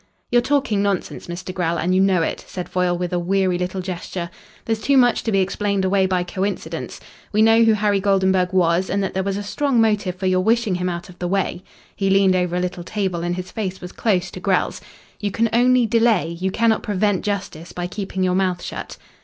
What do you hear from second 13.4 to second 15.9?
face was close to Grell's. "You can only